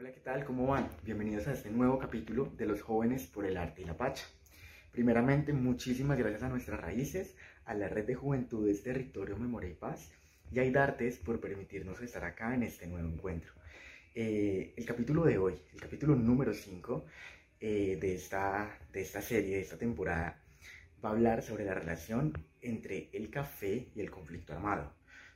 Hola, 0.00 0.12
¿qué 0.12 0.20
tal? 0.20 0.44
¿Cómo 0.44 0.66
van? 0.66 0.90
Bienvenidos 1.02 1.48
a 1.48 1.52
este 1.52 1.70
nuevo 1.70 1.98
capítulo 1.98 2.52
de 2.58 2.66
Los 2.66 2.82
Jóvenes 2.82 3.26
por 3.26 3.46
el 3.46 3.56
Arte 3.56 3.80
y 3.80 3.84
la 3.86 3.96
Pacha. 3.96 4.26
Primeramente, 4.98 5.52
muchísimas 5.52 6.18
gracias 6.18 6.42
a 6.42 6.48
nuestras 6.48 6.80
raíces, 6.80 7.36
a 7.66 7.72
la 7.72 7.88
Red 7.88 8.04
de 8.06 8.16
Juventudes 8.16 8.82
Territorio 8.82 9.36
Memoria 9.36 9.70
y 9.70 9.74
Paz 9.74 10.10
y 10.50 10.58
a 10.58 10.64
Idartes 10.64 11.18
por 11.18 11.38
permitirnos 11.38 12.00
estar 12.00 12.24
acá 12.24 12.52
en 12.52 12.64
este 12.64 12.88
nuevo 12.88 13.06
encuentro. 13.06 13.52
Eh, 14.12 14.74
el 14.76 14.84
capítulo 14.84 15.24
de 15.24 15.38
hoy, 15.38 15.54
el 15.72 15.80
capítulo 15.80 16.16
número 16.16 16.52
5 16.52 17.04
eh, 17.60 17.96
de, 18.00 18.12
esta, 18.12 18.76
de 18.92 19.02
esta 19.02 19.22
serie, 19.22 19.54
de 19.54 19.60
esta 19.60 19.78
temporada, 19.78 20.42
va 21.04 21.10
a 21.10 21.12
hablar 21.12 21.44
sobre 21.44 21.64
la 21.64 21.74
relación 21.74 22.32
entre 22.60 23.08
el 23.12 23.30
café 23.30 23.92
y 23.94 24.00
el 24.00 24.10
conflicto 24.10 24.52
armado. 24.52 24.94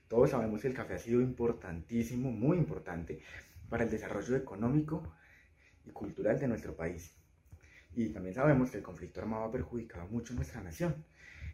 Todos 0.09 0.31
sabemos 0.31 0.61
que 0.61 0.67
el 0.67 0.75
café 0.75 0.95
ha 0.95 0.99
sido 0.99 1.21
importantísimo, 1.21 2.33
muy 2.33 2.59
importante, 2.59 3.21
para 3.69 3.85
el 3.85 3.91
desarrollo 3.91 4.35
económico 4.35 5.15
y 5.87 5.93
cultural 5.93 6.41
de 6.41 6.49
nuestro 6.49 6.75
país. 6.75 7.22
Y 7.95 8.09
también 8.09 8.35
sabemos 8.35 8.71
que 8.71 8.79
el 8.79 8.83
conflicto 8.83 9.21
armado 9.21 9.45
ha 9.45 9.53
perjudicado 9.53 10.07
mucho 10.09 10.35
nuestra 10.35 10.63
nación. 10.63 11.05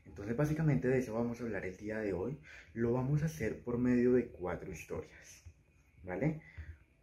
Entonces 0.06 0.36
básicamente 0.36 0.88
de 0.88 0.98
eso 0.98 1.14
vamos 1.14 1.40
a 1.40 1.44
hablar 1.44 1.64
el 1.66 1.76
día 1.76 1.98
de 1.98 2.12
hoy. 2.12 2.38
Lo 2.74 2.92
vamos 2.92 3.22
a 3.22 3.26
hacer 3.26 3.60
por 3.60 3.78
medio 3.78 4.12
de 4.12 4.28
cuatro 4.28 4.70
historias. 4.70 5.44
¿Vale? 6.04 6.40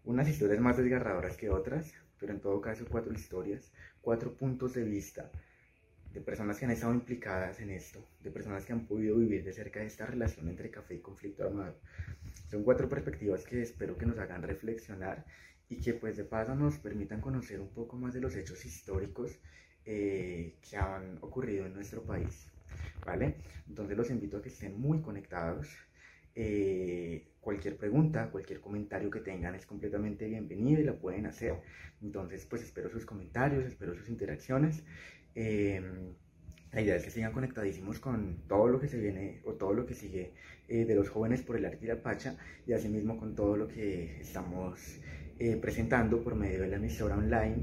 Unas 0.03 0.27
historias 0.27 0.59
más 0.59 0.77
desgarradoras 0.77 1.38
que 1.38 1.50
otras, 1.50 1.94
pero 2.19 2.33
en 2.33 2.39
todo 2.39 2.61
caso 2.61 2.86
cuatro 2.89 3.14
historias, 3.14 3.72
cuatro 4.02 4.36
puntos 4.36 4.73
de 4.73 4.83
vista 4.83 5.31
de 6.16 6.22
personas 6.22 6.58
que 6.58 6.66
han 6.66 6.72
estado 6.72 6.94
implicadas 6.94 7.59
en 7.59 7.72
esto, 7.72 8.08
de 8.22 8.31
personas 8.31 8.66
que 8.66 8.72
han 8.72 8.88
podido 8.88 9.17
vivir 9.17 9.44
de 9.44 9.52
cerca 9.52 9.83
esta 9.83 10.05
relación 10.05 10.47
entre 10.47 10.72
café 10.72 10.95
y 10.95 10.99
conflicto 10.99 11.44
armado. 11.44 11.77
Son 12.49 12.64
cuatro 12.64 12.88
perspectivas 12.88 13.44
que 13.44 13.61
espero 13.61 13.97
que 13.97 14.05
nos 14.05 14.17
hagan 14.17 14.42
reflexionar 14.42 15.25
y 15.69 15.77
que 15.77 15.94
pues 15.94 16.17
de 16.17 16.23
paso 16.23 16.55
nos 16.55 16.77
permitan 16.77 17.21
conocer 17.21 17.59
un 17.59 17.69
poco 17.69 17.97
más 17.97 18.13
de 18.13 18.21
los 18.21 18.35
hechos 18.35 18.66
históricos 18.66 19.39
eh, 19.85 20.55
que 20.61 20.77
han 20.77 21.17
ocurrido 21.21 21.66
en 21.66 21.73
nuestro 21.73 22.03
país. 22.03 22.52
¿Vale? 23.05 23.35
Entonces 23.67 23.95
los 23.95 24.09
invito 24.09 24.38
a 24.38 24.41
que 24.41 24.49
estén 24.49 24.80
muy 24.80 25.02
conectados. 25.02 25.67
Eh, 26.33 27.30
cualquier 27.39 27.77
pregunta, 27.77 28.30
cualquier 28.30 28.59
comentario 28.59 29.09
que 29.09 29.21
tengan 29.21 29.55
es 29.55 29.66
completamente 29.66 30.27
bienvenido 30.27 30.81
y 30.81 30.83
la 30.83 30.97
pueden 30.97 31.25
hacer. 31.25 31.61
Entonces 32.02 32.45
pues 32.45 32.63
espero 32.63 32.89
sus 32.89 33.05
comentarios, 33.05 33.66
espero 33.66 33.95
sus 33.95 34.09
interacciones. 34.09 34.83
Eh, 35.36 35.81
la 36.75 36.81
idea 36.81 36.97
es 36.97 37.05
que 37.05 37.09
sigan 37.09 37.31
conectadísimos 37.31 37.99
con 37.99 38.47
todo 38.49 38.67
lo 38.67 38.81
que 38.81 38.89
se 38.89 38.99
viene 38.99 39.41
o 39.45 39.53
todo 39.53 39.73
lo 39.73 39.86
que 39.86 39.93
sigue 39.93 40.33
eh, 40.67 40.83
de 40.83 40.93
los 40.93 41.09
jóvenes 41.09 41.41
por 41.41 41.55
el 41.55 41.66
arte 41.66 41.86
y 41.86 41.88
la 41.88 42.02
pacha 42.02 42.36
y 42.67 42.73
asimismo 42.73 43.17
con 43.17 43.33
todo 43.33 43.55
lo 43.55 43.69
que 43.69 44.19
estamos 44.19 44.99
eh, 45.38 45.58
presentando 45.61 46.23
por 46.23 46.33
medio 46.33 46.61
de 46.61 46.69
la 46.69 46.78
emisora 46.78 47.17
online 47.17 47.58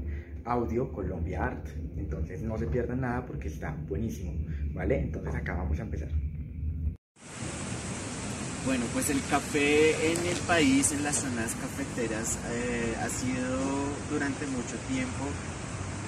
Audio 0.45 0.91
Colombia 0.91 1.45
Art. 1.47 1.67
Entonces 1.97 2.43
no 2.43 2.55
se 2.55 2.67
pierdan 2.67 3.01
nada 3.01 3.25
porque 3.25 3.47
está 3.47 3.75
buenísimo, 3.89 4.31
¿vale? 4.73 4.99
Entonces 5.01 5.33
acá 5.33 5.55
vamos 5.55 5.79
a 5.79 5.81
empezar. 5.81 6.09
Bueno, 8.63 8.85
pues 8.93 9.09
el 9.09 9.19
café 9.27 10.11
en 10.11 10.25
el 10.27 10.37
país, 10.47 10.91
en 10.91 11.03
las 11.03 11.15
zonas 11.15 11.55
cafeteras, 11.55 12.37
eh, 12.51 12.93
ha 13.01 13.09
sido 13.09 13.57
durante 14.11 14.45
mucho 14.45 14.77
tiempo 14.87 15.25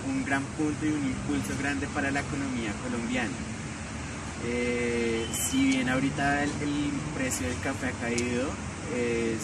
un 0.08 0.24
gran 0.24 0.44
punto 0.44 0.86
y 0.86 0.90
un 0.90 1.04
impulso 1.04 1.58
grande 1.60 1.88
para 1.96 2.12
la 2.12 2.20
economía 2.20 2.72
colombiana. 2.84 3.34
Eh, 4.46 5.26
si 5.34 5.66
bien 5.70 5.90
ahorita 5.90 6.44
el, 6.44 6.52
precio 7.16 7.48
del 7.48 7.60
café 7.62 7.88
ha 7.88 7.92
caído, 7.94 8.50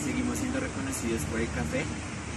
seguimos 0.05 0.37
siendo 0.37 0.59
reconocidos 0.59 1.23
por 1.23 1.39
el 1.41 1.47
café, 1.47 1.83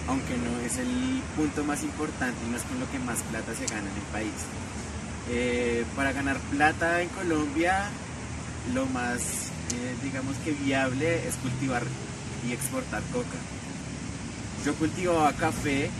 aunque 0.08 0.36
no 0.36 0.60
es 0.64 0.76
el 0.78 1.22
punto 1.36 1.64
más 1.64 1.82
importante 1.82 2.38
y 2.46 2.50
no 2.50 2.56
es 2.56 2.62
con 2.64 2.78
lo 2.80 2.90
que 2.90 2.98
más 2.98 3.18
plata 3.22 3.54
se 3.54 3.66
gana 3.66 3.88
en 3.90 3.96
el 3.96 4.08
país. 4.12 4.34
Eh, 5.30 5.84
para 5.96 6.12
ganar 6.12 6.38
plata 6.50 7.00
en 7.00 7.08
Colombia, 7.08 7.88
lo 8.74 8.86
más, 8.86 9.50
digamos 10.02 10.36
que 10.44 10.52
viable 10.52 11.26
es 11.26 11.34
cultivar 11.36 11.82
y 12.48 12.52
exportar 12.52 13.02
coca. 13.12 13.38
Yo 14.64 14.74
cultivaba 14.74 15.32
café 15.32 15.90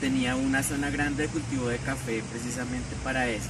tenía 0.00 0.36
una 0.36 0.62
zona 0.62 0.90
grande 0.90 1.24
de 1.24 1.28
cultivo 1.28 1.68
de 1.68 1.78
café 1.78 2.22
precisamente 2.30 2.94
para 3.02 3.28
eso, 3.28 3.48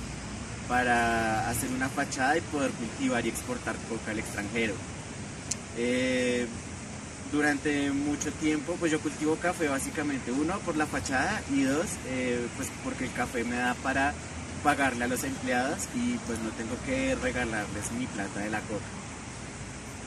para 0.68 1.48
hacer 1.50 1.70
una 1.70 1.88
fachada 1.88 2.36
y 2.36 2.40
poder 2.40 2.70
cultivar 2.72 3.24
y 3.24 3.28
exportar 3.28 3.76
coca 3.88 4.12
al 4.12 4.18
extranjero. 4.18 4.74
Eh, 5.76 6.46
durante 7.32 7.90
mucho 7.90 8.30
tiempo 8.32 8.76
pues 8.78 8.92
yo 8.92 9.00
cultivo 9.00 9.36
café 9.36 9.68
básicamente, 9.68 10.32
uno 10.32 10.58
por 10.60 10.76
la 10.76 10.86
fachada 10.86 11.42
y 11.54 11.62
dos 11.62 11.86
eh, 12.08 12.46
pues 12.56 12.68
porque 12.84 13.04
el 13.04 13.12
café 13.12 13.44
me 13.44 13.56
da 13.56 13.74
para 13.74 14.14
pagarle 14.62 15.04
a 15.04 15.08
los 15.08 15.22
empleados 15.24 15.84
y 15.94 16.16
pues 16.26 16.38
no 16.40 16.50
tengo 16.50 16.74
que 16.84 17.14
regalarles 17.16 17.92
mi 17.98 18.06
plata 18.06 18.40
de 18.40 18.50
la 18.50 18.60
coca. 18.60 18.84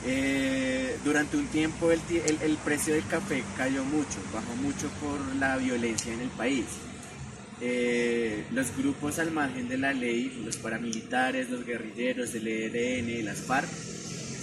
Eh, 0.06 0.96
durante 1.04 1.36
un 1.36 1.46
tiempo 1.48 1.90
el, 1.90 2.56
precio 2.64 2.94
del 2.94 3.06
café 3.06 3.42
cayó 3.56 3.84
mucho, 3.84 4.18
bajó 4.32 4.54
mucho 4.56 4.88
por 5.00 5.36
la 5.36 5.56
violencia 5.56 6.12
en 6.12 6.20
el 6.20 6.28
país. 6.30 6.64
Eh, 7.62 8.44
los 8.52 8.74
grupos 8.76 9.18
al 9.18 9.30
margen 9.30 9.68
de 9.68 9.76
la 9.76 9.92
ley, 9.92 10.42
los 10.44 10.56
paramilitares, 10.56 11.50
los 11.50 11.66
guerrilleros, 11.66 12.34
el 12.34 12.48
ELN, 12.48 13.24
las 13.26 13.40
FARC, 13.42 13.68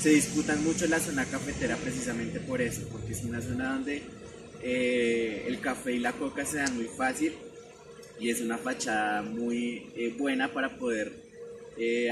se 0.08 0.14
disputan 0.14 0.64
mucho 0.64 0.88
la 0.88 1.00
zona 1.00 1.26
cafetera 1.26 1.76
precisamente 1.76 2.40
por 2.40 2.62
eso, 2.62 2.88
porque 2.92 3.12
es 3.12 3.24
una 3.24 3.42
zona 3.42 3.74
donde 3.74 4.02
eh, 4.64 5.44
el 5.48 5.60
café 5.60 5.94
y 5.94 6.00
la 6.00 6.14
coca 6.14 6.46
se 6.46 6.58
dan 6.58 6.76
muy 6.76 6.86
fácil 6.86 7.34
y 8.20 8.30
es 8.30 8.40
una 8.40 8.58
fachada 8.58 9.22
muy 9.22 9.84
buena 10.18 10.54
para 10.54 10.78
poder 10.78 11.12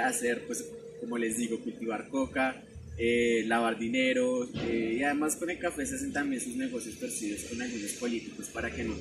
hacer, 0.03 0.45
pues 0.45 0.65
como 0.99 1.17
les 1.17 1.37
digo, 1.37 1.59
cultivar 1.59 2.09
coca, 2.09 2.65
eh, 2.97 3.43
lavar 3.47 3.77
dinero 3.77 4.47
eh, 4.55 4.95
y 4.99 5.03
además 5.03 5.35
con 5.35 5.49
el 5.49 5.59
café 5.59 5.85
se 5.85 5.95
hacen 5.95 6.13
también 6.13 6.41
sus 6.41 6.55
negocios 6.55 6.97
torcidos 6.97 7.41
con 7.41 7.61
algunos 7.61 7.91
políticos 7.93 8.47
para 8.53 8.73
que 8.73 8.85
no 8.85 8.95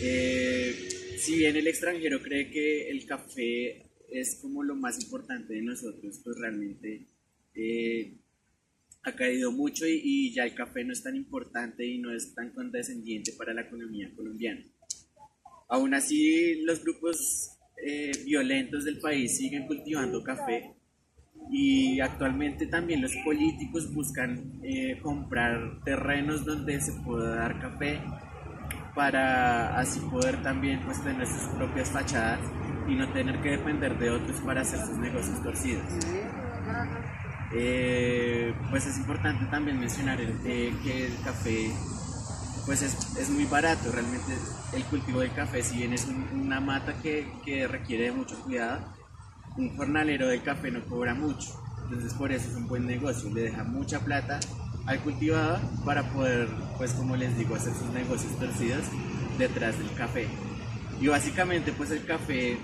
eh, 0.00 0.88
si 1.18 1.36
bien 1.36 1.56
el 1.56 1.66
extranjero 1.66 2.22
cree 2.22 2.50
que 2.50 2.88
el 2.88 3.04
café 3.04 3.82
es 4.10 4.38
como 4.40 4.62
lo 4.62 4.74
más 4.76 5.02
importante 5.02 5.54
de 5.54 5.62
nosotros, 5.62 6.20
pues 6.22 6.36
realmente 6.38 7.06
ha 9.02 9.12
caído 9.12 9.52
mucho 9.52 9.86
y, 9.86 10.00
y, 10.02 10.32
ya 10.32 10.44
el 10.44 10.54
café 10.54 10.82
no 10.82 10.92
es 10.92 11.02
tan 11.02 11.14
importante 11.14 11.86
y 11.86 11.98
no 11.98 12.12
es 12.12 12.34
tan 12.34 12.50
condescendiente 12.50 13.32
para 13.32 13.54
la 13.54 13.62
economía 13.62 14.10
colombiana. 14.16 14.62
Aún 15.68 15.94
así, 15.94 16.62
los 16.62 16.82
grupos 16.82 17.50
violentos 18.24 18.84
del 18.84 18.98
país 18.98 19.36
siguen 19.36 19.66
cultivando 19.66 20.22
café 20.22 20.74
y 21.50 22.00
actualmente 22.00 22.66
también 22.66 23.02
los 23.02 23.14
políticos 23.24 23.92
buscan 23.92 24.60
eh, 24.62 24.98
comprar 25.02 25.80
terrenos 25.84 26.44
donde 26.44 26.80
se 26.80 26.92
pueda 27.02 27.36
dar 27.36 27.60
café 27.60 28.00
para 28.94 29.78
así 29.78 30.00
poder 30.00 30.42
también 30.42 30.80
pues 30.84 31.02
tener 31.02 31.26
sus 31.26 31.48
propias 31.56 31.90
fachadas 31.90 32.40
y 32.88 32.94
no 32.94 33.08
tener 33.12 33.40
que 33.40 33.50
depender 33.50 33.98
de 33.98 34.10
otros 34.10 34.40
para 34.40 34.62
hacer 34.62 34.80
sus 34.80 34.96
negocios 34.98 35.42
torcidos. 35.42 35.84
Eh, 37.52 38.54
pues 38.70 38.86
es 38.86 38.96
importante 38.98 39.44
también 39.46 39.78
mencionar 39.78 40.20
eh, 40.20 40.74
que 40.82 41.06
el 41.06 41.22
café 41.22 41.70
pues 42.66 42.82
es, 42.82 43.16
es, 43.16 43.28
muy 43.28 43.44
barato, 43.44 43.92
realmente 43.92 44.32
el 44.72 44.82
cultivo 44.84 45.20
del 45.20 45.32
café 45.32 45.62
si 45.62 45.76
bien 45.76 45.92
es 45.92 46.08
una 46.32 46.60
mata 46.60 46.94
que, 47.02 47.30
que 47.44 47.68
requiere 47.68 48.04
de 48.04 48.12
mucho 48.12 48.36
cuidado, 48.42 48.80
un 49.56 49.76
jornalero 49.76 50.28
del 50.28 50.42
café 50.42 50.70
no 50.70 50.82
cobra 50.86 51.14
mucho, 51.14 51.50
entonces 51.84 52.14
por 52.14 52.32
eso 52.32 52.48
es 52.48 52.56
un 52.56 52.66
buen 52.66 52.86
negocio, 52.86 53.32
le 53.32 53.42
deja 53.42 53.62
mucha 53.64 54.00
plata 54.00 54.40
al 54.86 55.00
cultivador 55.00 55.60
para 55.84 56.02
poder, 56.10 56.48
pues 56.76 56.92
como 56.94 57.16
les 57.16 57.36
digo, 57.36 57.54
hacer 57.54 57.74
sus 57.74 57.88
negocios 57.90 58.36
torcidos 58.38 58.84
detrás 59.38 59.78
del 59.78 59.92
café. 59.92 60.26
Y 61.00 61.08
básicamente 61.08 61.72
pues 61.72 61.90
el 61.90 62.04
café 62.04 62.58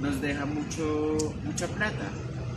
nos 0.00 0.20
deja 0.20 0.46
mucho, 0.46 1.16
mucha 1.44 1.66
plata, 1.68 2.10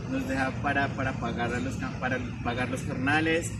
nos 0.09 0.27
deja 0.27 0.51
para, 0.61 0.87
para, 0.89 1.13
pagar, 1.13 1.53
a 1.53 1.59
los, 1.59 1.75
para 1.99 2.19
pagar 2.43 2.69
los 2.69 2.83
jornales, 2.83 3.51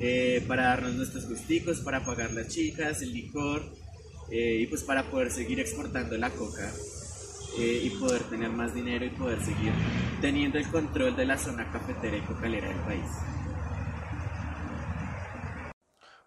eh, 0.00 0.44
para 0.46 0.64
darnos 0.64 0.94
nuestros 0.94 1.28
gusticos, 1.28 1.80
para 1.80 2.04
pagar 2.04 2.32
las 2.32 2.48
chicas, 2.48 3.02
el 3.02 3.12
licor 3.12 3.62
eh, 4.30 4.58
y 4.60 4.66
pues 4.66 4.82
para 4.82 5.04
poder 5.10 5.30
seguir 5.30 5.60
exportando 5.60 6.16
la 6.16 6.30
coca 6.30 6.70
eh, 7.58 7.80
y 7.84 7.90
poder 7.90 8.22
tener 8.24 8.50
más 8.50 8.74
dinero 8.74 9.04
y 9.04 9.10
poder 9.10 9.40
seguir 9.42 9.72
teniendo 10.20 10.58
el 10.58 10.68
control 10.68 11.14
de 11.16 11.26
la 11.26 11.38
zona 11.38 11.70
cafetera 11.70 12.16
y 12.16 12.20
cocalera 12.22 12.68
del 12.68 12.78
país. 12.78 13.06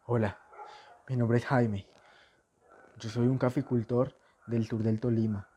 Hola, 0.06 0.39
mi 1.09 1.18
nombre 1.18 1.38
es 1.38 1.45
Jaime. 1.45 1.88
Yo 3.00 3.09
soy 3.09 3.27
un 3.27 3.38
caficultor 3.38 4.15
del 4.48 4.65
sur 4.65 4.81
del 4.81 5.00
Tolima. 5.00 5.50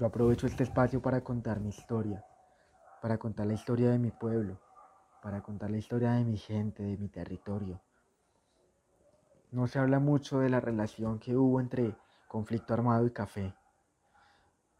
Yo 0.00 0.06
aprovecho 0.06 0.46
este 0.46 0.62
espacio 0.62 1.02
para 1.02 1.20
contar 1.20 1.60
mi 1.60 1.68
historia, 1.68 2.24
para 3.02 3.18
contar 3.18 3.46
la 3.46 3.52
historia 3.52 3.90
de 3.90 3.98
mi 3.98 4.10
pueblo, 4.10 4.58
para 5.22 5.42
contar 5.42 5.70
la 5.70 5.76
historia 5.76 6.12
de 6.12 6.24
mi 6.24 6.38
gente, 6.38 6.82
de 6.82 6.96
mi 6.96 7.10
territorio. 7.10 7.82
No 9.50 9.66
se 9.66 9.78
habla 9.78 9.98
mucho 9.98 10.38
de 10.38 10.48
la 10.48 10.58
relación 10.58 11.18
que 11.18 11.36
hubo 11.36 11.60
entre 11.60 11.94
conflicto 12.28 12.72
armado 12.72 13.06
y 13.06 13.10
café, 13.10 13.54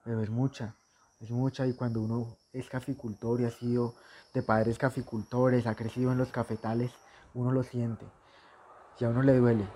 pero 0.04 0.22
es 0.22 0.30
mucha, 0.30 0.74
es 1.20 1.30
mucha 1.30 1.66
y 1.66 1.74
cuando 1.74 2.00
uno 2.00 2.38
es 2.54 2.70
caficultor 2.70 3.42
y 3.42 3.44
ha 3.44 3.50
sido 3.50 3.92
de 4.32 4.42
padres 4.42 4.78
caficultores, 4.78 5.66
ha 5.66 5.74
crecido 5.74 6.12
en 6.12 6.16
los 6.16 6.32
cafetales, 6.32 6.92
uno 7.34 7.52
lo 7.52 7.62
siente 7.62 8.06
y 8.98 9.04
a 9.04 9.10
uno 9.10 9.20
le 9.20 9.36
duele. 9.36 9.68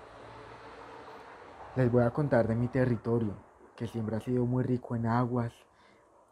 Les 1.75 1.91
voy 1.91 2.01
a 2.01 2.09
contar 2.09 2.47
de 2.47 2.55
mi 2.55 2.67
territorio, 2.67 3.44
que 3.75 3.87
siempre 3.87 4.15
ha 4.15 4.19
sido 4.21 4.45
muy 4.45 4.63
rico 4.63 4.95
en 4.95 5.05
aguas, 5.05 5.53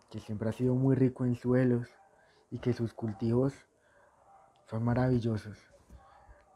que 0.10 0.20
siempre 0.20 0.50
ha 0.50 0.54
sido 0.54 0.76
muy 0.76 0.96
rico 0.96 1.26
en 1.26 1.36
suelos 1.36 1.88
y 2.52 2.60
que 2.60 2.74
sus 2.74 2.94
cultivos 2.94 3.54
son 4.70 4.84
maravillosos. 4.84 5.58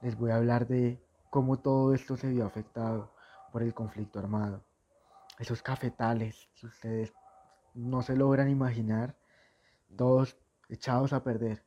Les 0.02 0.18
voy 0.18 0.32
a 0.32 0.36
hablar 0.36 0.68
de 0.68 1.02
cómo 1.30 1.60
todo 1.60 1.94
esto 1.94 2.16
se 2.18 2.30
vio 2.30 2.46
afectado 2.46 3.12
por 3.52 3.64
el 3.64 3.74
conflicto 3.74 4.20
armado. 4.20 4.64
Esos 5.40 5.62
cafetales 5.62 6.50
que 6.56 6.68
ustedes 6.68 7.14
no 7.74 8.02
se 8.02 8.16
logran 8.16 8.50
imaginar, 8.50 9.16
todos 9.96 10.38
echados 10.70 11.14
a 11.14 11.24
perder, 11.24 11.64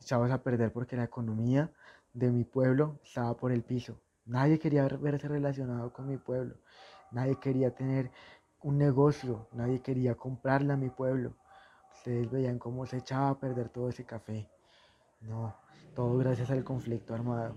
echados 0.00 0.30
a 0.30 0.42
perder 0.42 0.72
porque 0.72 0.96
la 0.96 1.04
economía 1.04 1.72
de 2.12 2.30
mi 2.30 2.44
pueblo 2.44 2.98
estaba 3.02 3.36
por 3.36 3.52
el 3.52 3.62
piso. 3.62 4.00
Nadie 4.26 4.58
quería 4.58 4.86
verse 4.88 5.28
relacionado 5.28 5.92
con 5.92 6.08
mi 6.08 6.16
pueblo. 6.16 6.56
Nadie 7.10 7.38
quería 7.38 7.74
tener 7.74 8.10
un 8.64 8.78
negocio. 8.78 9.46
Nadie 9.52 9.80
quería 9.80 10.16
comprarle 10.16 10.72
a 10.72 10.76
mi 10.76 10.90
pueblo. 10.90 11.34
Ustedes 11.94 12.30
veían 12.30 12.58
cómo 12.58 12.86
se 12.86 12.96
echaba 12.96 13.28
a 13.28 13.38
perder 13.38 13.68
todo 13.68 13.88
ese 13.90 14.04
café. 14.04 14.48
No, 15.20 15.54
todo 15.94 16.18
gracias 16.18 16.50
al 16.50 16.64
conflicto 16.64 17.14
armado. 17.14 17.54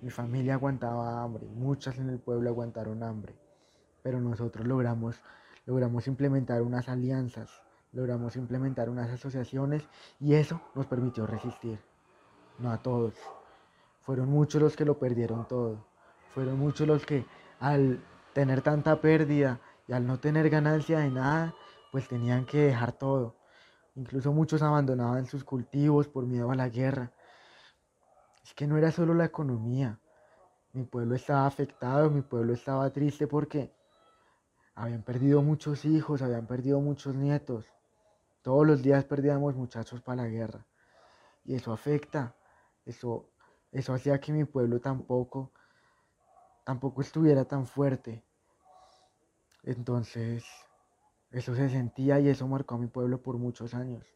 Mi 0.00 0.10
familia 0.10 0.54
aguantaba 0.54 1.22
hambre. 1.22 1.46
Muchas 1.46 1.98
en 1.98 2.08
el 2.08 2.18
pueblo 2.18 2.48
aguantaron 2.48 3.02
hambre. 3.02 3.34
Pero 4.02 4.20
nosotros 4.20 4.66
logramos, 4.66 5.20
logramos 5.66 6.06
implementar 6.06 6.62
unas 6.62 6.88
alianzas. 6.88 7.50
Logramos 7.92 8.36
implementar 8.36 8.88
unas 8.88 9.10
asociaciones 9.10 9.88
y 10.20 10.34
eso 10.34 10.60
nos 10.74 10.86
permitió 10.86 11.26
resistir. 11.26 11.80
No 12.58 12.70
a 12.70 12.78
todos. 12.78 13.14
Fueron 14.02 14.28
muchos 14.28 14.62
los 14.62 14.76
que 14.76 14.84
lo 14.84 14.98
perdieron 14.98 15.48
todo. 15.48 15.84
Fueron 16.34 16.58
muchos 16.58 16.86
los 16.86 17.04
que 17.04 17.26
al 17.58 18.00
tener 18.32 18.62
tanta 18.62 19.00
pérdida 19.00 19.60
y 19.86 19.92
al 19.92 20.06
no 20.06 20.18
tener 20.18 20.50
ganancia 20.50 20.98
de 20.98 21.10
nada, 21.10 21.54
pues 21.92 22.08
tenían 22.08 22.44
que 22.44 22.58
dejar 22.58 22.92
todo. 22.92 23.36
Incluso 23.94 24.32
muchos 24.32 24.62
abandonaban 24.62 25.26
sus 25.26 25.44
cultivos 25.44 26.08
por 26.08 26.26
miedo 26.26 26.50
a 26.50 26.54
la 26.54 26.68
guerra. 26.68 27.12
Es 28.44 28.54
que 28.54 28.66
no 28.66 28.76
era 28.76 28.90
solo 28.90 29.14
la 29.14 29.24
economía. 29.24 30.00
Mi 30.72 30.84
pueblo 30.84 31.14
estaba 31.14 31.46
afectado, 31.46 32.10
mi 32.10 32.22
pueblo 32.22 32.52
estaba 32.52 32.92
triste 32.92 33.26
porque 33.26 33.74
habían 34.74 35.02
perdido 35.02 35.40
muchos 35.42 35.84
hijos, 35.84 36.20
habían 36.20 36.46
perdido 36.46 36.80
muchos 36.80 37.14
nietos. 37.14 37.66
Todos 38.42 38.66
los 38.66 38.82
días 38.82 39.04
perdíamos 39.04 39.56
muchachos 39.56 40.02
para 40.02 40.22
la 40.24 40.28
guerra. 40.28 40.66
Y 41.44 41.54
eso 41.54 41.72
afecta, 41.72 42.36
eso, 42.84 43.30
eso 43.72 43.94
hacía 43.94 44.20
que 44.20 44.32
mi 44.32 44.44
pueblo 44.44 44.80
tampoco 44.80 45.52
tampoco 46.66 47.00
estuviera 47.00 47.44
tan 47.44 47.64
fuerte. 47.64 48.25
Entonces, 49.66 50.44
eso 51.32 51.56
se 51.56 51.68
sentía 51.68 52.20
y 52.20 52.28
eso 52.28 52.46
marcó 52.46 52.76
a 52.76 52.78
mi 52.78 52.86
pueblo 52.86 53.20
por 53.20 53.36
muchos 53.36 53.74
años. 53.74 54.06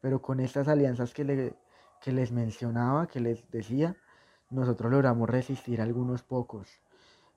Pero 0.00 0.22
con 0.22 0.38
estas 0.38 0.68
alianzas 0.68 1.12
que, 1.12 1.24
les 1.24 2.32
mencionaba, 2.32 3.08
que 3.08 3.18
les 3.18 3.50
decía, 3.50 3.96
nosotros 4.50 4.92
logramos 4.92 5.28
resistir 5.28 5.80
algunos 5.80 6.22
pocos 6.22 6.68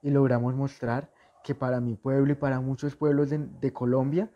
y 0.04 0.12
logramos 0.12 0.54
mostrar 0.54 1.12
que 1.44 1.56
para 1.56 1.82
mi 1.82 1.96
pueblo 1.96 2.32
y 2.32 2.36
para 2.36 2.60
muchos 2.60 2.96
pueblos 2.96 3.32
de, 3.32 3.40
de 3.40 3.74
Colombia, 3.74 4.30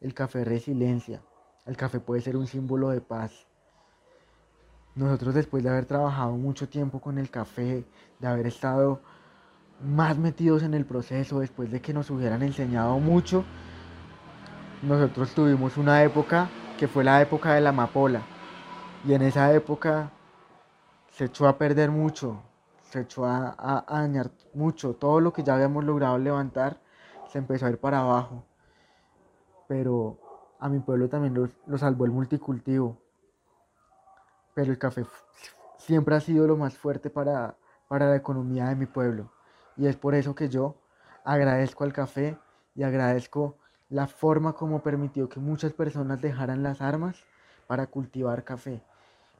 el 0.00 0.14
café 0.14 0.42
es 0.42 0.48
resiliencia. 0.48 1.22
El 1.66 1.76
café 1.76 1.98
puede 1.98 2.20
ser 2.20 2.36
un 2.36 2.46
símbolo 2.46 2.90
de 2.90 3.00
paz. 3.00 3.48
Nosotros 4.94 5.34
después 5.34 5.64
de 5.64 5.70
haber 5.70 5.86
trabajado 5.86 6.36
mucho 6.36 6.68
tiempo 6.68 7.00
con 7.00 7.18
el 7.18 7.30
café, 7.30 7.84
de 8.20 8.26
haber 8.28 8.46
estado 8.46 9.00
más 9.82 10.18
metidos 10.18 10.62
en 10.62 10.74
el 10.74 10.84
proceso, 10.84 11.40
después 11.40 11.70
de 11.70 11.80
que 11.80 11.92
nos 11.92 12.10
hubieran 12.10 12.42
enseñado 12.42 12.98
mucho, 12.98 13.44
nosotros 14.82 15.34
tuvimos 15.34 15.76
una 15.76 16.02
época 16.02 16.48
que 16.78 16.88
fue 16.88 17.04
la 17.04 17.20
época 17.20 17.54
de 17.54 17.60
la 17.60 17.70
amapola. 17.70 18.22
Y 19.04 19.14
en 19.14 19.22
esa 19.22 19.52
época 19.52 20.10
se 21.10 21.26
echó 21.26 21.48
a 21.48 21.58
perder 21.58 21.90
mucho, 21.90 22.42
se 22.82 23.00
echó 23.00 23.26
a, 23.26 23.84
dañar 23.88 24.30
mucho. 24.54 24.94
Todo 24.94 25.20
lo 25.20 25.32
que 25.32 25.42
ya 25.42 25.54
habíamos 25.54 25.84
logrado 25.84 26.18
levantar 26.18 26.80
se 27.28 27.38
empezó 27.38 27.66
a 27.66 27.70
ir 27.70 27.78
para 27.78 28.00
abajo. 28.00 28.44
Pero 29.68 30.18
a 30.58 30.68
mi 30.68 30.80
pueblo 30.80 31.08
también 31.08 31.34
lo, 31.34 31.48
lo 31.66 31.78
salvó 31.78 32.04
el 32.04 32.10
multicultivo. 32.10 32.98
Pero 34.54 34.72
el 34.72 34.78
café 34.78 35.04
siempre 35.78 36.14
ha 36.14 36.20
sido 36.20 36.46
lo 36.46 36.56
más 36.56 36.76
fuerte 36.76 37.08
para, 37.08 37.56
para 37.88 38.08
la 38.08 38.16
economía 38.16 38.66
de 38.66 38.76
mi 38.76 38.86
pueblo. 38.86 39.30
Y 39.76 39.86
es 39.86 39.96
por 39.96 40.14
eso 40.14 40.34
que 40.34 40.48
yo 40.48 40.76
agradezco 41.24 41.84
al 41.84 41.92
café 41.92 42.36
y 42.74 42.82
agradezco 42.82 43.56
la 43.88 44.06
forma 44.06 44.52
como 44.52 44.82
permitió 44.82 45.28
que 45.28 45.40
muchas 45.40 45.72
personas 45.72 46.20
dejaran 46.20 46.62
las 46.62 46.80
armas 46.80 47.24
para 47.66 47.86
cultivar 47.86 48.44
café, 48.44 48.82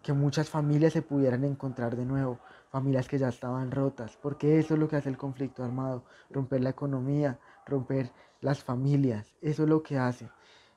que 0.02 0.12
muchas 0.12 0.48
familias 0.48 0.92
se 0.92 1.02
pudieran 1.02 1.44
encontrar 1.44 1.96
de 1.96 2.04
nuevo, 2.04 2.38
familias 2.70 3.08
que 3.08 3.18
ya 3.18 3.28
estaban 3.28 3.70
rotas, 3.70 4.16
porque 4.20 4.58
eso 4.58 4.74
es 4.74 4.80
lo 4.80 4.88
que 4.88 4.96
hace 4.96 5.08
el 5.08 5.16
conflicto 5.16 5.62
armado, 5.64 6.04
romper 6.30 6.62
la 6.62 6.70
economía, 6.70 7.38
romper 7.66 8.10
las 8.40 8.62
familias, 8.62 9.34
eso 9.40 9.62
es 9.64 9.68
lo 9.68 9.82
que 9.82 9.98
hace. 9.98 10.28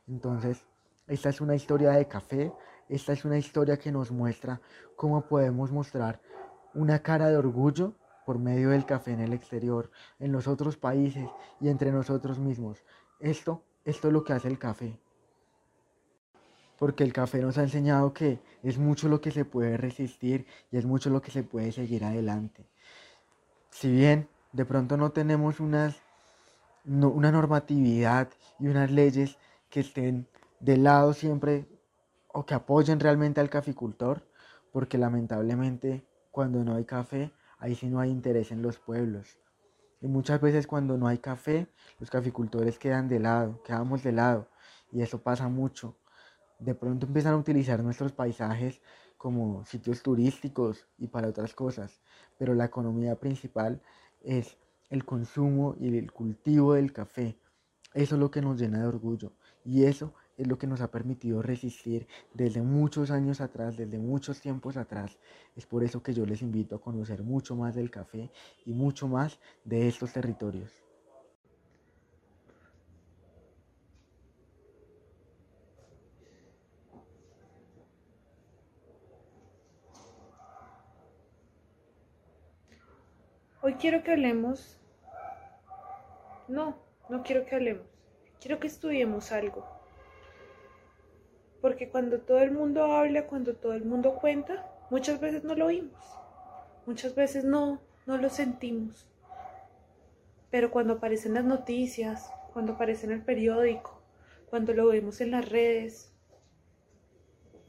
Entonces, 0.07 0.65
esta 1.07 1.29
es 1.29 1.41
una 1.41 1.55
historia 1.55 1.91
de 1.91 2.07
café, 2.07 2.53
esta 2.89 3.13
es 3.13 3.25
una 3.25 3.38
historia 3.38 3.77
que 3.77 3.91
nos 3.91 4.12
muestra 4.12 4.62
cómo 4.95 5.22
podemos 5.22 5.72
mostrar 5.72 6.22
una 6.74 7.00
cara 7.00 7.27
de 7.27 7.38
orgullo 7.38 7.93
por 8.25 8.39
medio 8.39 8.70
del 8.70 8.86
café 8.86 9.12
en 9.12 9.20
el 9.20 9.34
exterior, 9.34 9.92
en 10.20 10.32
los 10.32 10.48
otros 10.48 10.77
países 10.77 11.27
y 11.60 11.70
entre 11.70 11.92
nosotros 11.92 12.39
mismos. 12.39 12.84
Esto, 13.20 13.63
esto 13.86 14.08
es 14.08 14.13
lo 14.13 14.24
que 14.24 14.34
hace 14.34 14.48
el 14.48 14.60
café. 14.60 15.00
Porque 16.77 17.03
el 17.03 17.13
café 17.13 17.42
nos 17.42 17.58
ha 17.58 17.63
enseñado 17.63 18.13
que 18.13 18.39
es 18.63 18.77
mucho 18.77 19.08
lo 19.08 19.22
que 19.22 19.32
se 19.32 19.46
puede 19.46 19.77
resistir 19.77 20.46
y 20.72 20.77
es 20.77 20.86
mucho 20.86 21.10
lo 21.10 21.22
que 21.22 21.32
se 21.32 21.44
puede 21.44 21.72
seguir 21.72 22.03
adelante. 22.03 22.65
Si 23.70 23.92
bien 23.92 24.27
de 24.51 24.65
pronto 24.65 24.98
no 24.98 25.12
tenemos 25.12 25.60
una 25.60 25.96
normatividad 26.86 28.30
y 28.60 28.68
unas 28.68 28.92
leyes 28.92 29.38
que 29.70 29.80
estén 29.82 30.27
del 30.60 30.84
lado 30.84 31.13
siempre 31.13 31.68
o 32.27 32.46
que 32.46 32.53
apoyen 32.53 33.00
realmente 33.00 33.39
al 33.39 33.50
caficultor, 33.50 34.27
porque 34.72 34.98
lamentablemente 34.98 36.06
cuando 36.32 36.63
no 36.63 36.75
hay 36.75 36.86
café 36.86 37.32
ahí 37.63 37.75
sí 37.75 37.88
no 37.88 38.01
hay 38.01 38.10
interés 38.10 38.51
en 38.51 38.62
los 38.62 38.77
pueblos. 38.77 39.39
Y 40.01 40.08
muchas 40.08 40.41
veces 40.41 40.67
cuando 40.67 40.98
no 40.98 41.08
hay 41.08 41.20
café, 41.20 41.70
los 41.98 42.10
caficultores 42.10 42.77
quedan 42.77 43.08
de 43.08 43.22
lado, 43.22 43.63
quedamos 43.63 44.03
de 44.03 44.12
lado. 44.12 44.50
Y 44.91 45.01
eso 45.01 45.24
pasa 45.24 45.48
mucho. 45.48 45.96
De 46.60 46.75
pronto 46.75 47.05
empiezan 47.05 47.32
a 47.32 47.38
utilizar 47.38 47.82
nuestros 47.82 48.12
paisajes 48.12 48.82
como 49.17 49.63
sitios 49.65 50.03
turísticos 50.03 50.89
y 50.98 51.08
para 51.08 51.29
otras 51.29 51.53
cosas. 51.53 52.01
Pero 52.38 52.53
la 52.53 52.65
economía 52.65 53.15
principal 53.15 53.82
es 54.20 54.58
el 54.89 55.05
consumo 55.05 55.77
y 55.79 55.98
el 55.98 56.12
cultivo 56.12 56.74
del 56.74 56.91
café. 56.91 57.39
Eso 57.93 58.15
es 58.15 58.20
lo 58.20 58.29
que 58.29 58.41
nos 58.41 58.60
llena 58.60 58.79
de 58.82 58.88
orgullo. 58.88 59.32
Y 59.63 59.86
eso 59.86 60.13
es 60.38 60.48
lo 60.48 60.58
que 60.58 60.68
nos 60.68 60.82
ha 60.82 60.92
permitido 60.92 61.42
resistir 61.42 62.08
desde 62.34 62.62
muchos 62.62 63.12
años 63.12 63.42
atrás, 63.42 63.78
desde 63.78 64.00
muchos 64.00 64.40
tiempos 64.42 64.78
atrás. 64.78 65.18
Es 65.56 65.66
por 65.66 65.84
eso 65.84 66.02
que 66.02 66.13
yo 66.13 66.25
les 66.25 66.42
invito 66.42 66.75
a 66.75 66.82
conocer 66.82 67.24
mucho 67.24 67.56
más 67.56 67.75
del 67.75 67.92
café 67.92 68.32
y 68.66 68.74
mucho 68.74 69.08
más 69.08 69.40
de 69.63 69.88
estos 69.88 70.13
territorios. 70.13 70.72
Hoy 83.62 83.75
quiero 83.75 84.04
que 84.04 84.12
hablemos... 84.12 84.78
No, 86.50 86.75
no 87.08 87.24
quiero 87.24 87.46
que 87.46 87.56
hablemos. 87.56 87.88
quiero 88.42 88.60
que 88.60 88.68
estudiemos 88.68 89.32
algo. 89.32 89.83
Porque 91.63 91.88
cuando 91.88 92.20
todo 92.20 92.39
el 92.39 92.51
mundo 92.51 92.84
habla, 92.84 93.25
cuando 93.25 93.55
todo 93.55 93.72
el 93.72 93.86
mundo 93.86 94.15
cuenta, 94.15 94.70
muchas 94.89 95.22
veces 95.22 95.46
no 95.46 95.55
lo 95.55 95.67
oímos. 95.67 96.03
Muchas 96.86 97.15
veces 97.15 97.46
no, 97.46 97.79
no 98.05 98.17
lo 98.17 98.29
sentimos. 98.29 99.08
Pero 100.51 100.72
cuando 100.72 100.96
aparecen 100.96 101.36
las 101.36 101.46
noticias, 101.46 102.29
cuando 102.51 102.74
aparece 102.74 103.05
en 103.05 103.13
el 103.13 103.22
periódico, 103.22 104.03
cuando 104.50 104.74
lo 104.74 104.88
vemos 104.88 105.22
en 105.22 105.32
las 105.32 105.48
redes, 105.48 106.12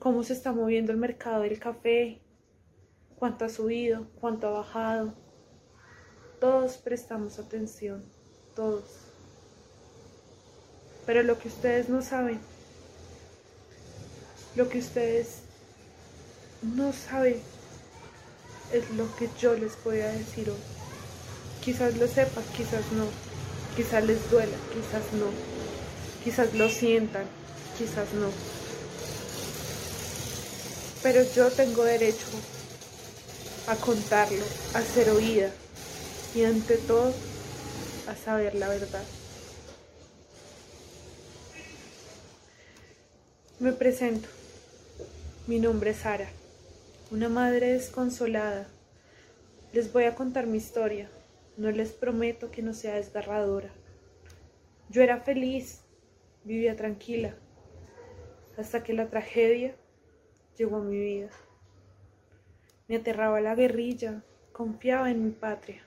cómo 0.01 0.25
se 0.25 0.33
está 0.33 0.51
moviendo 0.51 0.91
el 0.91 0.99
mercado 0.99 1.43
del 1.43 1.61
café, 1.61 2.21
cuánto 3.15 3.45
ha 3.45 3.49
subido, 3.49 4.09
cuánto 4.21 4.49
ha 4.49 4.59
bajado. 4.59 5.15
Todos 6.41 6.79
prestamos 6.79 7.39
atención, 7.39 8.05
todos. 8.57 9.13
Pero 11.07 11.23
lo 11.23 11.39
que 11.39 11.47
ustedes 11.47 11.89
no 11.89 12.03
saben, 12.03 12.41
lo 14.57 14.69
que 14.69 14.79
ustedes 14.79 15.39
no 16.63 16.93
saben, 16.93 17.41
es 18.73 18.91
lo 18.91 19.15
que 19.17 19.29
yo 19.41 19.55
les 19.55 19.73
voy 19.85 20.01
a 20.01 20.09
decir 20.09 20.51
hoy. 20.51 20.57
Quizás 21.63 21.97
lo 21.97 22.07
sepan, 22.07 22.45
quizás 22.57 22.91
no. 22.93 23.07
Quizás 23.77 24.05
les 24.05 24.31
duela, 24.31 24.57
quizás 24.73 25.13
no. 25.13 25.31
Quizás 26.23 26.55
lo 26.55 26.69
sientan, 26.69 27.25
quizás 27.79 28.13
no 28.15 28.31
pero 31.05 31.23
yo 31.35 31.51
tengo 31.51 31.85
derecho 31.85 32.25
a 33.69 33.77
contarlo, 33.77 34.43
a 34.73 34.81
ser 34.81 35.11
oída 35.11 35.51
y 36.35 36.45
ante 36.45 36.79
todo 36.79 37.13
a 38.09 38.17
saber 38.17 38.55
la 38.55 38.71
verdad. 38.71 39.05
Me 43.61 43.73
presento. 43.73 44.29
Mi 45.47 45.59
nombre 45.59 45.91
es 45.91 45.99
Sara, 45.99 46.27
una 47.11 47.29
madre 47.29 47.75
desconsolada. 47.75 48.67
Les 49.75 49.93
voy 49.93 50.05
a 50.05 50.15
contar 50.15 50.47
mi 50.47 50.57
historia. 50.57 51.11
No 51.59 51.71
les 51.71 51.93
prometo 51.93 52.51
que 52.51 52.63
no 52.63 52.73
sea 52.73 52.95
desgarradora. 52.95 53.69
Yo 54.89 55.03
era 55.03 55.21
feliz, 55.21 55.83
vivía 56.45 56.77
tranquila, 56.77 57.35
hasta 58.57 58.83
que 58.83 58.95
la 58.95 59.11
tragedia 59.11 59.75
llegó 60.57 60.77
a 60.77 60.83
mi 60.83 60.99
vida. 60.99 61.29
Me 62.89 62.97
aterraba 62.97 63.39
la 63.43 63.55
guerrilla, 63.55 64.23
confiaba 64.53 65.11
en 65.11 65.27
mi 65.27 65.31
patria, 65.31 65.83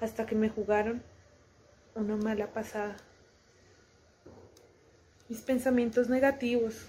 hasta 0.00 0.26
que 0.26 0.34
me 0.34 0.48
jugaron 0.48 1.00
una 1.94 2.16
mala 2.16 2.48
pasada. 2.48 2.96
Mis 5.28 5.42
pensamientos 5.42 6.08
negativos 6.08 6.88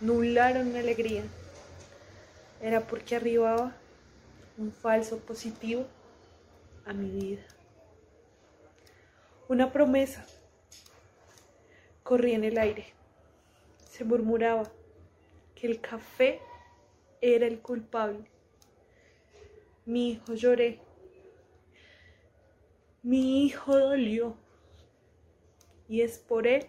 nublaron 0.00 0.72
mi 0.72 0.78
alegría. 0.78 1.24
Era 2.60 2.80
porque 2.80 3.16
arribaba 3.16 3.74
un 4.56 4.72
falso 4.72 5.18
positivo 5.18 5.86
a 6.86 6.92
mi 6.92 7.10
vida. 7.10 7.42
Una 9.48 9.72
promesa 9.72 10.26
corría 12.02 12.36
en 12.36 12.44
el 12.44 12.58
aire. 12.58 12.86
Se 13.88 14.04
murmuraba 14.04 14.70
que 15.54 15.66
el 15.66 15.80
café 15.80 16.40
era 17.20 17.46
el 17.46 17.60
culpable. 17.60 18.30
Mi 19.84 20.12
hijo 20.12 20.34
lloré. 20.34 20.80
Mi 23.02 23.44
hijo 23.44 23.76
dolió. 23.76 24.36
Y 25.88 26.02
es 26.02 26.18
por 26.18 26.46
él 26.46 26.66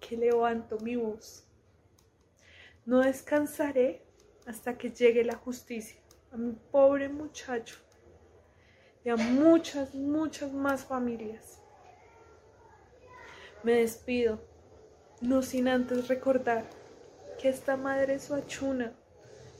que 0.00 0.16
levanto 0.16 0.78
mi 0.80 0.96
voz. 0.96 1.44
No 2.86 3.00
descansaré 3.00 4.02
hasta 4.46 4.76
que 4.78 4.90
llegue 4.90 5.24
la 5.24 5.36
justicia 5.36 6.00
a 6.32 6.36
mi 6.36 6.52
pobre 6.70 7.08
muchacho 7.08 7.76
y 9.04 9.10
a 9.10 9.16
muchas, 9.16 9.94
muchas 9.94 10.52
más 10.52 10.84
familias. 10.84 11.60
Me 13.62 13.74
despido, 13.74 14.40
no 15.20 15.42
sin 15.42 15.68
antes 15.68 16.08
recordar 16.08 16.64
que 17.40 17.48
esta 17.48 17.76
madre 17.76 18.18
suachuna 18.18 18.92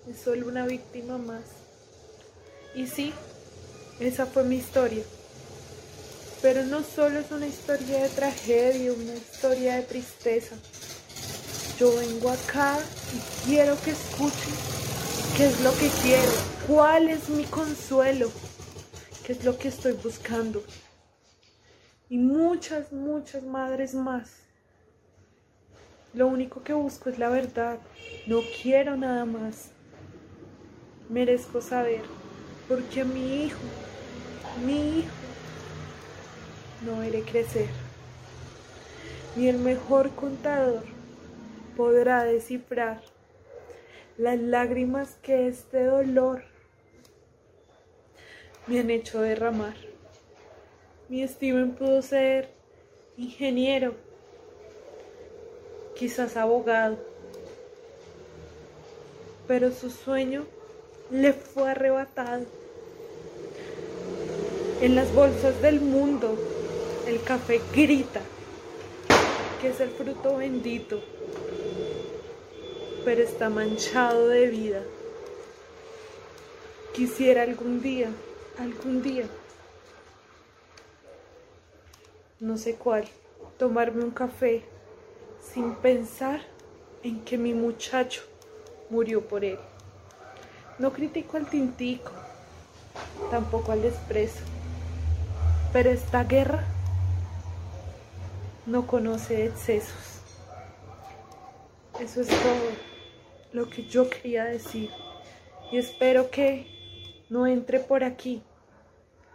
es 0.08 0.18
solo 0.18 0.48
una 0.48 0.66
víctima 0.66 1.18
más. 1.18 1.44
Y 2.74 2.86
sí, 2.86 3.12
esa 4.00 4.26
fue 4.26 4.44
mi 4.44 4.56
historia. 4.56 5.04
Pero 6.40 6.64
no 6.64 6.82
solo 6.82 7.20
es 7.20 7.30
una 7.30 7.46
historia 7.46 8.02
de 8.02 8.08
tragedia, 8.08 8.92
una 8.92 9.14
historia 9.14 9.76
de 9.76 9.82
tristeza. 9.82 10.56
Yo 11.80 11.96
vengo 11.96 12.30
acá 12.30 12.78
y 13.14 13.46
quiero 13.46 13.74
que 13.82 13.90
escuchen 13.90 14.54
qué 15.36 15.46
es 15.46 15.60
lo 15.62 15.72
que 15.72 15.88
quiero, 16.02 16.30
cuál 16.68 17.08
es 17.08 17.28
mi 17.28 17.44
consuelo, 17.44 18.30
qué 19.24 19.32
es 19.32 19.44
lo 19.44 19.58
que 19.58 19.68
estoy 19.68 19.94
buscando. 19.94 20.62
Y 22.08 22.18
muchas, 22.18 22.92
muchas 22.92 23.42
madres 23.42 23.94
más 23.94 24.40
lo 26.12 26.26
único 26.26 26.64
que 26.64 26.72
busco 26.72 27.08
es 27.08 27.18
la 27.20 27.28
verdad. 27.28 27.78
No 28.26 28.40
quiero 28.62 28.96
nada 28.96 29.24
más. 29.24 29.70
Merezco 31.08 31.60
saber. 31.60 32.02
Porque 32.68 33.04
mi 33.04 33.44
hijo, 33.44 33.60
mi 34.64 34.98
hijo, 34.98 35.14
no 36.84 36.98
veré 36.98 37.22
crecer. 37.22 37.68
Ni 39.36 39.46
el 39.46 39.58
mejor 39.58 40.10
contador 40.10 40.82
podrá 41.76 42.24
descifrar 42.24 43.00
las 44.18 44.38
lágrimas 44.38 45.16
que 45.22 45.48
este 45.48 45.84
dolor 45.84 46.42
me 48.66 48.80
han 48.80 48.90
hecho 48.90 49.20
derramar. 49.20 49.74
Mi 51.08 51.26
Steven 51.26 51.72
pudo 51.72 52.02
ser 52.02 52.50
ingeniero 53.16 53.94
quizás 55.94 56.36
abogado, 56.36 56.98
pero 59.48 59.72
su 59.72 59.90
sueño 59.90 60.44
le 61.10 61.32
fue 61.32 61.70
arrebatado. 61.70 62.44
En 64.80 64.94
las 64.94 65.12
bolsas 65.12 65.60
del 65.62 65.80
mundo 65.80 66.38
el 67.06 67.22
café 67.22 67.60
grita 67.74 68.20
que 69.60 69.68
es 69.68 69.80
el 69.80 69.90
fruto 69.90 70.38
bendito, 70.38 71.02
pero 73.04 73.22
está 73.22 73.48
manchado 73.48 74.28
de 74.28 74.46
vida. 74.46 74.82
Quisiera 76.94 77.42
algún 77.42 77.80
día, 77.80 78.10
algún 78.58 79.02
día, 79.02 79.26
no 82.40 82.56
sé 82.56 82.74
cuál, 82.74 83.08
tomarme 83.58 84.02
un 84.02 84.10
café 84.10 84.64
sin 85.52 85.74
pensar 85.76 86.40
en 87.02 87.24
que 87.24 87.38
mi 87.38 87.54
muchacho 87.54 88.22
murió 88.90 89.26
por 89.26 89.44
él. 89.44 89.58
No 90.78 90.92
critico 90.92 91.36
al 91.36 91.48
tintico, 91.48 92.10
tampoco 93.30 93.72
al 93.72 93.82
desprecio, 93.82 94.44
pero 95.72 95.90
esta 95.90 96.24
guerra 96.24 96.64
no 98.66 98.86
conoce 98.86 99.46
excesos. 99.46 100.20
Eso 102.00 102.22
es 102.22 102.28
todo 102.28 102.89
lo 103.52 103.68
que 103.68 103.84
yo 103.84 104.08
quería 104.08 104.44
decir 104.44 104.90
y 105.72 105.78
espero 105.78 106.30
que 106.30 106.66
no 107.28 107.46
entre 107.46 107.80
por 107.80 108.04
aquí 108.04 108.42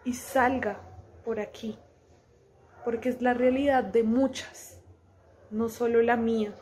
y 0.03 0.13
salga 0.13 0.79
por 1.23 1.39
aquí, 1.39 1.77
porque 2.83 3.09
es 3.09 3.21
la 3.21 3.33
realidad 3.33 3.83
de 3.83 4.03
muchas 4.03 4.81
no 5.49 5.69
solo 5.69 6.01
la 6.01 6.17
mía. 6.17 6.53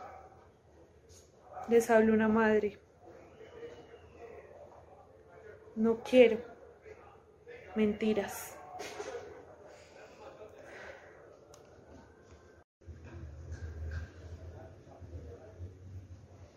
Les 1.70 1.90
hablo 1.90 2.14
una 2.14 2.28
madre. 2.28 2.78
No 5.76 6.04
quiero 6.04 6.38
mentiras. 7.76 8.56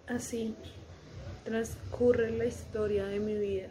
Así 0.06 0.54
transcurre 1.46 2.32
la 2.32 2.44
historia 2.44 3.06
de 3.06 3.20
mi 3.20 3.34
vida, 3.34 3.68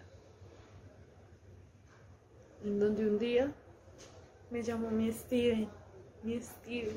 en 2.63 2.79
donde 2.79 3.05
un 3.05 3.20
día 3.20 3.51
me 4.50 4.63
llamó 4.63 4.89
mi 4.89 5.12
Steven, 5.12 5.67
mi 6.24 6.39
Steven, 6.39 6.96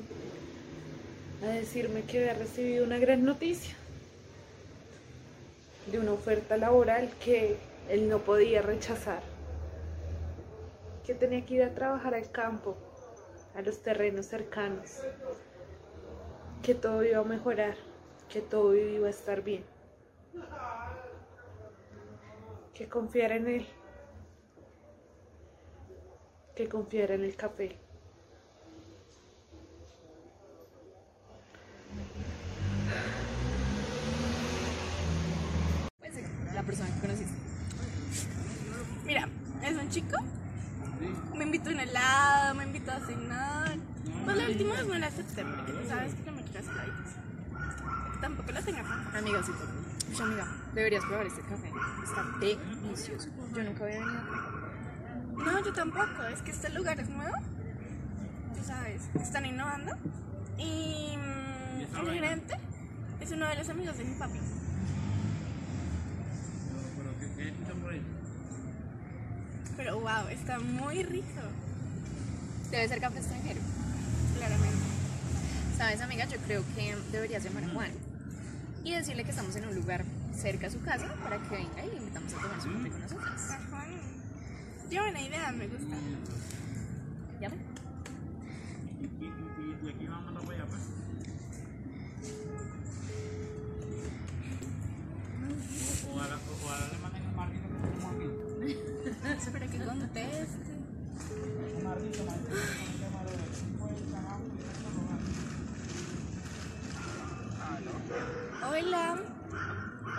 a 1.43 1.47
decirme 1.47 2.03
que 2.03 2.19
había 2.19 2.33
recibido 2.33 2.85
una 2.85 2.97
gran 2.97 3.25
noticia 3.25 3.75
de 5.91 5.99
una 5.99 6.13
oferta 6.13 6.55
laboral 6.55 7.09
que 7.25 7.57
él 7.89 8.07
no 8.07 8.19
podía 8.19 8.61
rechazar, 8.61 9.21
que 11.05 11.13
tenía 11.13 11.45
que 11.45 11.55
ir 11.55 11.63
a 11.63 11.75
trabajar 11.75 12.15
al 12.15 12.31
campo, 12.31 12.77
a 13.53 13.61
los 13.61 13.79
terrenos 13.79 14.27
cercanos, 14.27 15.01
que 16.63 16.73
todo 16.73 17.03
iba 17.03 17.19
a 17.19 17.25
mejorar, 17.25 17.75
que 18.29 18.39
todo 18.39 18.73
iba 18.77 19.07
a 19.07 19.09
estar 19.09 19.41
bien, 19.43 19.65
que 22.79 22.87
confiara 22.87 23.35
en 23.35 23.47
él, 23.47 23.67
que 26.55 26.69
confiara 26.69 27.15
en 27.15 27.25
el 27.25 27.35
café. 27.35 27.77
Pues 35.99 36.13
la 36.53 36.63
persona 36.63 36.93
que 36.93 37.01
conociste. 37.01 37.33
Mira, 39.05 39.27
es 39.61 39.77
un 39.77 39.89
chico. 39.89 40.15
Me 41.35 41.43
invitó 41.43 41.69
a 41.71 41.73
un 41.73 41.79
helado, 41.81 42.55
me 42.55 42.63
invitó 42.63 42.91
a 42.91 42.99
cenar. 43.01 43.77
Pues 44.23 44.37
la 44.37 44.45
última 44.47 44.75
vez 44.75 44.87
no 44.87 44.97
la 44.97 45.07
acepté 45.07 45.43
porque 45.43 45.71
tú 45.73 45.87
sabes 45.87 46.13
que 46.13 46.23
yo 46.23 46.31
me 46.31 46.43
quiero 46.43 46.59
hacer. 46.59 46.93
Tampoco 48.21 48.51
la. 48.51 48.59
Amiga, 49.17 49.43
sí, 49.43 49.51
Uy, 50.09 50.21
amiga, 50.21 50.47
deberías 50.73 51.05
probar 51.05 51.27
este 51.27 51.41
café. 51.41 51.71
Está 52.03 52.25
delicioso. 52.39 53.29
Yo 53.55 53.63
nunca 53.63 53.83
había 53.83 53.99
venido 53.99 54.19
acá. 54.19 54.49
No, 55.37 55.63
yo 55.63 55.73
tampoco. 55.73 56.23
Es 56.33 56.41
que 56.41 56.51
este 56.51 56.69
lugar 56.69 56.99
es 56.99 57.09
nuevo. 57.09 57.35
Tú 58.55 58.63
sabes, 58.65 59.03
están 59.21 59.45
innovando. 59.45 59.95
Y 60.57 61.15
mm, 61.15 61.95
el 61.97 62.13
gerente 62.13 62.55
es 63.21 63.31
uno 63.31 63.47
de 63.47 63.55
los 63.55 63.69
amigos 63.69 63.97
de 63.97 64.05
mi 64.05 64.15
papi. 64.15 64.39
Pero 69.77 69.99
wow, 69.99 70.27
está 70.29 70.59
muy 70.59 71.03
rico. 71.03 71.41
Debe 72.71 72.87
ser 72.87 72.99
café 72.99 73.19
extranjero. 73.19 73.61
Claramente. 74.37 74.77
Sabes, 75.77 76.01
amiga, 76.01 76.25
yo 76.25 76.37
creo 76.39 76.63
que 76.75 76.97
deberías 77.11 77.43
llamar 77.43 77.63
a 77.63 77.69
Juan 77.69 78.08
y 78.83 78.93
decirle 78.93 79.23
que 79.23 79.31
estamos 79.31 79.55
en 79.55 79.67
un 79.67 79.75
lugar 79.75 80.05
cerca 80.33 80.67
a 80.67 80.69
su 80.69 80.81
casa 80.81 81.13
para 81.23 81.37
que 81.37 81.49
venga 81.49 81.85
y 81.85 81.89
le 81.89 81.97
invitamos 81.97 82.33
a 82.33 82.41
tomar 82.41 82.61
su 82.61 82.71
café 82.71 82.89
con 82.89 83.01
nosotras. 83.01 83.51
Ajá. 83.51 83.85
Qué 84.89 84.99
buena 84.99 85.21
idea, 85.21 85.51
me 85.51 85.67
gusta. 85.67 85.95
Llame. 87.39 87.57
Espero 99.37 99.65
que 99.71 99.77
conteste. 99.77 100.69
Hola. 108.79 109.17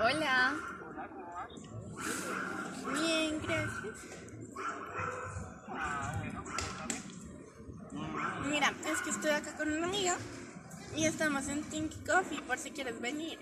Hola. 0.03 0.57
Bien, 2.93 3.41
gracias. 3.43 3.97
Mira, 8.45 8.75
es 8.87 9.01
que 9.01 9.11
estoy 9.11 9.31
acá 9.31 9.57
con 9.57 9.73
una 9.73 9.87
amiga 9.87 10.17
y 10.95 11.07
estamos 11.07 11.49
en 11.49 11.63
Tinky 11.71 12.01
Coffee 12.05 12.43
por 12.43 12.59
si 12.59 12.71
quieres 12.71 13.01
venir. 13.01 13.39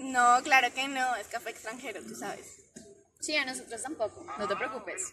No, 0.00 0.42
claro 0.42 0.72
que 0.72 0.88
no, 0.88 1.16
es 1.16 1.26
café 1.28 1.50
extranjero, 1.50 2.00
tú 2.02 2.14
sabes. 2.14 2.64
Sí, 3.20 3.36
a 3.36 3.44
nosotros 3.44 3.82
tampoco. 3.82 4.24
No 4.38 4.48
te 4.48 4.56
preocupes. 4.56 5.12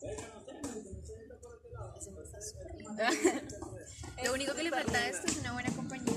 Lo 4.24 4.32
único 4.32 4.54
que 4.54 4.62
le 4.62 4.70
falta 4.70 4.96
a 4.98 5.08
esto 5.08 5.26
es 5.26 5.36
una 5.38 5.52
buena 5.52 5.70
compañía. 5.72 6.14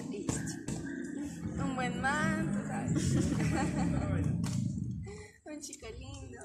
Un 1.61 1.75
buen 1.75 1.99
man, 2.01 2.53
tú 2.53 2.59
sabes. 2.67 2.93
Un 5.45 5.61
chico 5.61 5.85
lindo. 5.99 6.39